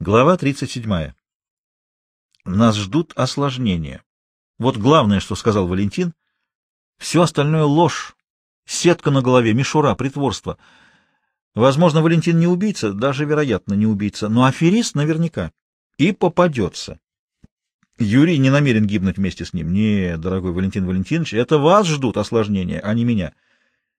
Глава 0.00 0.36
37. 0.36 1.10
Нас 2.44 2.76
ждут 2.76 3.12
осложнения. 3.16 4.04
Вот 4.56 4.76
главное, 4.76 5.18
что 5.18 5.34
сказал 5.34 5.66
Валентин. 5.66 6.14
Все 6.98 7.20
остальное 7.20 7.64
ложь. 7.64 8.14
Сетка 8.64 9.10
на 9.10 9.22
голове, 9.22 9.54
мишура, 9.54 9.96
притворство. 9.96 10.56
Возможно, 11.56 12.00
Валентин 12.00 12.38
не 12.38 12.46
убийца, 12.46 12.92
даже, 12.92 13.24
вероятно, 13.24 13.74
не 13.74 13.86
убийца, 13.86 14.28
но 14.28 14.44
аферист 14.44 14.94
наверняка. 14.94 15.50
И 15.96 16.12
попадется. 16.12 17.00
Юрий 17.98 18.38
не 18.38 18.50
намерен 18.50 18.86
гибнуть 18.86 19.16
вместе 19.16 19.44
с 19.44 19.52
ним. 19.52 19.72
Не, 19.72 20.16
дорогой 20.16 20.52
Валентин 20.52 20.86
Валентинович, 20.86 21.34
это 21.34 21.58
вас 21.58 21.88
ждут 21.88 22.18
осложнения, 22.18 22.78
а 22.78 22.94
не 22.94 23.02
меня. 23.02 23.32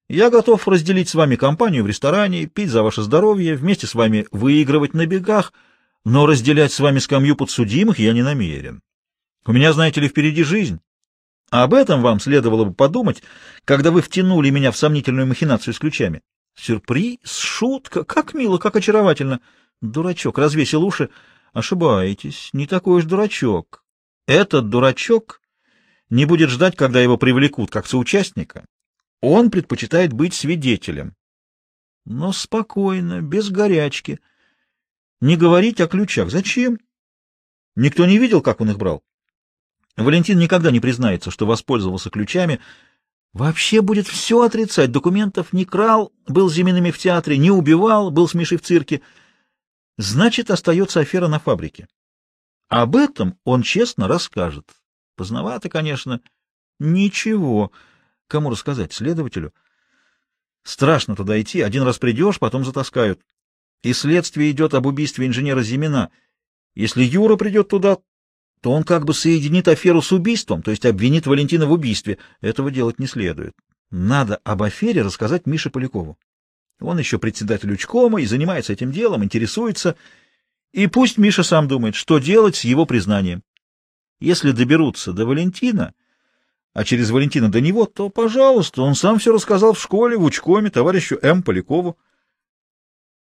Я 0.07 0.29
готов 0.29 0.65
разделить 0.65 1.09
с 1.09 1.15
вами 1.15 1.35
компанию 1.35 1.83
в 1.83 1.87
ресторане, 1.87 2.45
пить 2.45 2.69
за 2.69 2.83
ваше 2.83 3.01
здоровье, 3.01 3.57
вместе 3.57 3.85
с 3.85 3.95
вами 3.95 4.27
выигрывать 4.31 4.93
на 4.93 5.05
бегах— 5.05 5.51
но 6.05 6.25
разделять 6.25 6.71
с 6.71 6.79
вами 6.79 6.99
скамью 6.99 7.35
подсудимых 7.35 7.99
я 7.99 8.13
не 8.13 8.23
намерен. 8.23 8.81
У 9.45 9.51
меня, 9.51 9.73
знаете 9.73 10.01
ли, 10.01 10.07
впереди 10.07 10.43
жизнь. 10.43 10.79
А 11.51 11.63
об 11.63 11.73
этом 11.73 12.01
вам 12.01 12.19
следовало 12.19 12.65
бы 12.65 12.73
подумать, 12.73 13.23
когда 13.65 13.91
вы 13.91 14.01
втянули 14.01 14.49
меня 14.49 14.71
в 14.71 14.77
сомнительную 14.77 15.27
махинацию 15.27 15.73
с 15.73 15.79
ключами. 15.79 16.21
Сюрприз, 16.55 17.19
шутка, 17.25 18.03
как 18.03 18.33
мило, 18.33 18.57
как 18.57 18.75
очаровательно. 18.75 19.39
Дурачок, 19.81 20.37
развесил 20.37 20.83
уши. 20.83 21.09
Ошибаетесь, 21.53 22.49
не 22.53 22.67
такой 22.67 22.99
уж 22.99 23.05
дурачок. 23.05 23.83
Этот 24.27 24.69
дурачок 24.69 25.41
не 26.09 26.25
будет 26.25 26.49
ждать, 26.49 26.75
когда 26.75 27.01
его 27.01 27.17
привлекут 27.17 27.71
как 27.71 27.87
соучастника. 27.87 28.65
Он 29.21 29.49
предпочитает 29.49 30.13
быть 30.13 30.33
свидетелем. 30.33 31.15
Но 32.05 32.31
спокойно, 32.31 33.21
без 33.21 33.49
горячки. 33.49 34.19
Не 35.21 35.35
говорить 35.35 35.81
о 35.81 35.87
ключах. 35.87 36.29
Зачем? 36.29 36.79
Никто 37.75 38.05
не 38.05 38.17
видел, 38.17 38.41
как 38.41 38.61
он 38.61 38.71
их 38.71 38.77
брал. 38.77 39.03
Валентин 39.97 40.39
никогда 40.39 40.71
не 40.71 40.79
признается, 40.79 41.29
что 41.29 41.45
воспользовался 41.45 42.09
ключами. 42.09 42.59
Вообще 43.33 43.81
будет 43.81 44.07
все 44.07 44.41
отрицать. 44.41 44.91
Документов 44.91 45.51
не 45.51 45.65
крал, 45.65 46.13
был 46.27 46.49
с 46.49 46.53
Зимиными 46.53 46.91
в 46.91 46.97
театре, 46.97 47.37
не 47.37 47.51
убивал, 47.51 48.11
был 48.11 48.27
с 48.27 48.33
Мишей 48.33 48.57
в 48.57 48.61
цирке. 48.61 49.01
Значит, 49.97 50.49
остается 50.51 51.01
афера 51.01 51.27
на 51.27 51.39
фабрике. 51.39 51.87
Об 52.69 52.95
этом 52.95 53.37
он 53.43 53.61
честно 53.61 54.07
расскажет. 54.07 54.69
Поздновато, 55.15 55.69
конечно. 55.69 56.21
Ничего. 56.79 57.71
Кому 58.27 58.49
рассказать? 58.49 58.93
Следователю? 58.93 59.53
Страшно 60.63 61.15
туда 61.15 61.39
идти. 61.41 61.61
Один 61.61 61.83
раз 61.83 61.97
придешь, 61.97 62.39
потом 62.39 62.63
затаскают 62.63 63.21
и 63.83 63.93
следствие 63.93 64.51
идет 64.51 64.73
об 64.73 64.85
убийстве 64.85 65.27
инженера 65.27 65.61
Зимина. 65.61 66.11
Если 66.75 67.03
Юра 67.03 67.35
придет 67.35 67.69
туда, 67.69 67.97
то 68.61 68.71
он 68.71 68.83
как 68.83 69.05
бы 69.05 69.13
соединит 69.13 69.67
аферу 69.67 70.01
с 70.01 70.11
убийством, 70.11 70.61
то 70.61 70.71
есть 70.71 70.85
обвинит 70.85 71.27
Валентина 71.27 71.65
в 71.65 71.71
убийстве. 71.71 72.17
Этого 72.41 72.71
делать 72.71 72.99
не 72.99 73.07
следует. 73.07 73.53
Надо 73.89 74.39
об 74.43 74.63
афере 74.63 75.01
рассказать 75.01 75.45
Мише 75.45 75.69
Полякову. 75.69 76.17
Он 76.79 76.97
еще 76.99 77.17
председатель 77.19 77.71
учкома 77.71 78.21
и 78.21 78.25
занимается 78.25 78.73
этим 78.73 78.91
делом, 78.91 79.23
интересуется. 79.23 79.95
И 80.71 80.87
пусть 80.87 81.17
Миша 81.17 81.43
сам 81.43 81.67
думает, 81.67 81.95
что 81.95 82.19
делать 82.19 82.55
с 82.55 82.63
его 82.63 82.85
признанием. 82.85 83.43
Если 84.19 84.51
доберутся 84.51 85.13
до 85.13 85.25
Валентина, 85.25 85.93
а 86.73 86.83
через 86.83 87.09
Валентина 87.09 87.49
до 87.49 87.61
него, 87.61 87.85
то, 87.85 88.09
пожалуйста, 88.09 88.81
он 88.81 88.95
сам 88.95 89.17
все 89.17 89.33
рассказал 89.33 89.73
в 89.73 89.81
школе, 89.81 90.17
в 90.17 90.23
учкоме, 90.23 90.69
товарищу 90.69 91.17
М. 91.21 91.41
Полякову. 91.41 91.97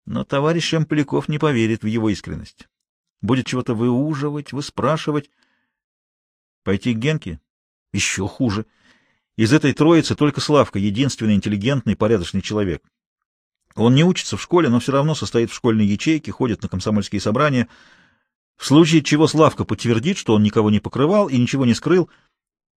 Но 0.05 0.23
товарищ 0.23 0.73
Амполяков 0.73 1.29
не 1.29 1.39
поверит 1.39 1.83
в 1.83 1.87
его 1.87 2.09
искренность. 2.09 2.67
Будет 3.21 3.47
чего-то 3.47 3.73
выуживать, 3.73 4.53
выспрашивать. 4.53 5.29
Пойти 6.63 6.93
к 6.93 6.97
Генке? 6.97 7.39
Еще 7.91 8.27
хуже. 8.27 8.65
Из 9.35 9.53
этой 9.53 9.73
троицы 9.73 10.15
только 10.15 10.41
Славка, 10.41 10.79
единственный 10.79 11.35
интеллигентный, 11.35 11.95
порядочный 11.95 12.41
человек. 12.41 12.83
Он 13.75 13.95
не 13.95 14.03
учится 14.03 14.35
в 14.35 14.41
школе, 14.41 14.69
но 14.69 14.79
все 14.79 14.91
равно 14.91 15.15
состоит 15.15 15.51
в 15.51 15.55
школьной 15.55 15.85
ячейке, 15.85 16.31
ходит 16.31 16.61
на 16.61 16.69
комсомольские 16.69 17.21
собрания. 17.21 17.67
В 18.57 18.65
случае 18.65 19.03
чего 19.03 19.27
Славка 19.27 19.63
подтвердит, 19.63 20.17
что 20.17 20.35
он 20.35 20.43
никого 20.43 20.69
не 20.69 20.79
покрывал 20.79 21.29
и 21.29 21.37
ничего 21.37 21.65
не 21.65 21.73
скрыл, 21.73 22.09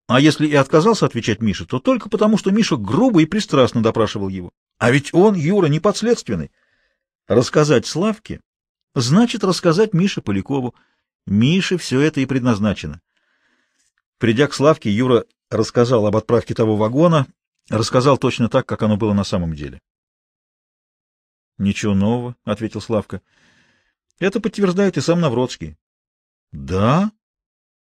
а 0.07 0.21
если 0.21 0.47
и 0.47 0.55
отказался 0.55 1.07
отвечать 1.07 1.41
Мише, 1.41 1.65
то 1.65 1.79
только 1.79 2.09
потому, 2.09 2.37
что 2.37 2.51
Миша 2.51 2.77
грубо 2.77 3.23
и 3.23 3.27
пристрастно 3.27 3.83
допрашивал 3.83 4.29
его. 4.29 4.53
А 4.79 4.91
ведь 4.91 5.15
он, 5.15 5.35
Юра, 5.35 5.67
не 5.67 5.81
подследственный. 5.81 6.51
Рассказать 7.33 7.87
Славке 7.87 8.43
значит 8.95 9.43
рассказать 9.43 9.95
Мише 9.95 10.21
Полякову. 10.21 10.75
Мише 11.25 11.79
все 11.79 11.99
это 11.99 12.21
и 12.21 12.27
предназначено. 12.27 13.01
Придя 14.19 14.47
к 14.49 14.53
Славке, 14.53 14.91
Юра 14.91 15.25
рассказал 15.49 16.05
об 16.05 16.15
отправке 16.15 16.53
того 16.53 16.77
вагона, 16.77 17.27
рассказал 17.71 18.19
точно 18.19 18.51
так, 18.51 18.67
как 18.67 18.83
оно 18.83 18.99
было 18.99 19.15
на 19.15 19.25
самом 19.25 19.55
деле.— 19.55 19.81
Ничего 21.59 21.95
нового,— 21.95 22.37
ответил 22.45 22.83
Славка.— 22.83 23.23
Это 24.19 24.39
подтверждает 24.39 24.99
и 24.99 25.01
сам 25.01 25.21
Навродский.— 25.21 25.79
Да? 26.53 27.13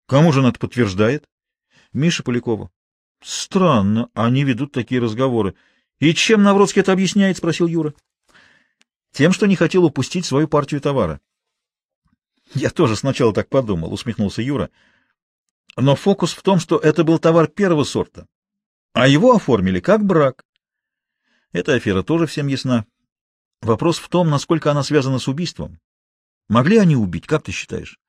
Кому 0.06 0.32
же 0.32 0.40
он 0.40 0.46
это 0.46 0.58
подтверждает?— 0.58 1.28
Миша 1.92 2.22
Полякову.— 2.22 2.72
Странно, 3.22 4.08
они 4.14 4.42
ведут 4.42 4.72
такие 4.72 5.02
разговоры.— 5.02 5.54
И 5.98 6.14
чем 6.14 6.42
Навродский 6.42 6.80
это 6.80 6.92
объясняет?— 6.92 7.36
спросил 7.38 7.66
Юра. 7.66 7.92
Тем, 9.14 9.32
что 9.32 9.46
не 9.46 9.54
хотел 9.54 9.84
упустить 9.84 10.26
свою 10.26 10.48
партию 10.48 10.80
товара. 10.80 11.20
Я 12.52 12.70
тоже 12.70 12.96
сначала 12.96 13.32
так 13.32 13.48
подумал, 13.48 13.92
усмехнулся 13.92 14.42
Юра. 14.42 14.70
Но 15.76 15.94
фокус 15.94 16.32
в 16.32 16.42
том, 16.42 16.58
что 16.58 16.78
это 16.78 17.04
был 17.04 17.20
товар 17.20 17.46
первого 17.46 17.84
сорта, 17.84 18.26
а 18.92 19.06
его 19.06 19.32
оформили 19.34 19.78
как 19.78 20.04
брак. 20.04 20.44
Эта 21.52 21.74
афера 21.74 22.02
тоже 22.02 22.26
всем 22.26 22.48
ясна. 22.48 22.86
Вопрос 23.62 23.98
в 23.98 24.08
том, 24.08 24.30
насколько 24.30 24.72
она 24.72 24.82
связана 24.82 25.20
с 25.20 25.28
убийством. 25.28 25.78
Могли 26.48 26.78
они 26.78 26.96
убить, 26.96 27.28
как 27.28 27.44
ты 27.44 27.52
считаешь? 27.52 28.00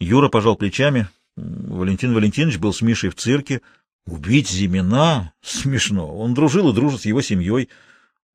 Юра 0.00 0.28
пожал 0.28 0.56
плечами. 0.56 1.08
Валентин 1.36 2.14
Валентинович 2.14 2.58
был 2.58 2.72
с 2.72 2.82
Мишей 2.82 3.10
в 3.10 3.14
цирке. 3.14 3.62
Убить 4.06 4.50
Зимина? 4.50 5.34
Смешно. 5.40 6.18
Он 6.18 6.34
дружил 6.34 6.70
и 6.70 6.74
дружит 6.74 7.02
с 7.02 7.06
его 7.06 7.22
семьей. 7.22 7.68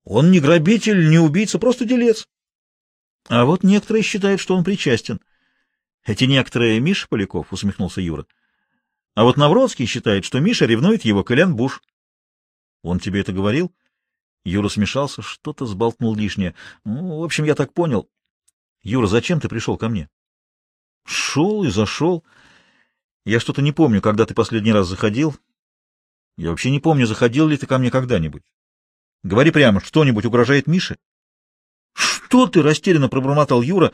Он 0.06 0.30
не 0.30 0.40
грабитель, 0.40 1.10
не 1.10 1.18
убийца, 1.18 1.58
просто 1.58 1.84
делец. 1.84 2.28
А 3.28 3.44
вот 3.44 3.64
некоторые 3.64 4.04
считают, 4.04 4.40
что 4.40 4.56
он 4.56 4.64
причастен. 4.64 5.20
Эти 6.06 6.26
некоторые 6.26 6.80
Миша 6.80 7.08
Поляков, 7.08 7.52
усмехнулся 7.52 8.02
Юра. 8.02 8.28
А 9.16 9.24
вот 9.24 9.36
Навродский 9.36 9.88
считает, 9.88 10.24
что 10.24 10.40
Миша 10.40 10.66
ревнует 10.66 11.04
его 11.04 11.24
к 11.24 11.32
Элен 11.32 11.56
Буш. 11.56 11.82
Он 12.84 13.00
тебе 13.00 13.22
это 13.22 13.34
говорил? 13.34 13.74
Юра 14.44 14.70
смешался, 14.70 15.24
что-то 15.24 15.66
сболтнул 15.66 16.16
лишнее. 16.16 16.54
Ну, 16.84 17.22
в 17.22 17.24
общем, 17.24 17.44
я 17.46 17.56
так 17.56 17.74
понял. 17.74 18.08
Юра, 18.84 19.08
зачем 19.08 19.40
ты 19.40 19.50
пришел 19.50 19.76
ко 19.76 19.90
мне? 19.90 20.08
Шел 21.04 21.64
и 21.64 21.72
зашел. 21.72 22.24
Я 23.26 23.40
что-то 23.40 23.64
не 23.64 23.72
помню, 23.72 24.04
когда 24.04 24.28
ты 24.28 24.36
последний 24.36 24.72
раз 24.72 24.88
заходил. 24.88 25.36
Я 26.38 26.52
вообще 26.52 26.70
не 26.70 26.80
помню, 26.80 27.08
заходил 27.08 27.48
ли 27.48 27.58
ты 27.58 27.66
ко 27.66 27.80
мне 27.80 27.90
когда-нибудь. 27.90 28.44
Говори 29.26 29.50
прямо, 29.50 29.82
что-нибудь 29.82 30.26
угрожает 30.26 30.68
Мише?— 30.68 30.98
Что 31.94 32.46
ты?— 32.46 32.62
растерянно 32.62 33.10
пробормотал 33.10 33.64
Юра, 33.64 33.92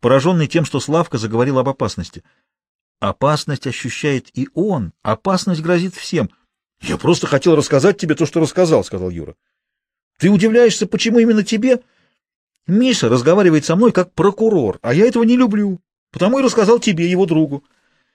пораженный 0.00 0.46
тем, 0.46 0.66
что 0.66 0.78
Славка 0.78 1.16
заговорил 1.16 1.58
об 1.58 1.70
опасности.— 1.70 2.22
Опасность 3.00 3.66
ощущает 3.66 4.28
и 4.34 4.50
он. 4.52 4.92
Опасность 5.00 5.62
грозит 5.62 5.94
всем.— 5.94 6.28
Я 6.82 6.98
просто 6.98 7.26
хотел 7.26 7.56
рассказать 7.56 7.96
тебе 7.96 8.14
то, 8.14 8.26
что 8.26 8.40
рассказал,— 8.40 8.84
сказал 8.84 9.08
Юра.— 9.08 9.36
Ты 10.18 10.28
удивляешься, 10.28 10.86
почему 10.86 11.18
именно 11.18 11.44
тебе? 11.44 11.80
Миша 12.66 13.08
разговаривает 13.08 13.64
со 13.64 13.76
мной 13.76 13.90
как 13.90 14.12
прокурор, 14.12 14.80
а 14.82 14.92
я 14.92 15.06
этого 15.06 15.22
не 15.22 15.38
люблю, 15.38 15.80
потому 16.12 16.40
и 16.40 16.42
рассказал 16.42 16.78
тебе, 16.78 17.10
его 17.10 17.24
другу. 17.24 17.64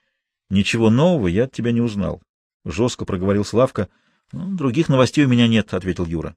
—Ничего 0.50 0.88
нового 0.88 1.26
я 1.26 1.44
от 1.44 1.52
тебя 1.52 1.72
не 1.72 1.80
узнал,— 1.80 2.22
жестко 2.64 3.04
проговорил 3.04 3.44
Славка.— 3.44 3.88
Других 4.32 4.88
новостей 4.88 5.24
у 5.24 5.28
меня 5.28 5.48
нет,— 5.48 5.66
ответил 5.74 6.06
Юра. 6.06 6.36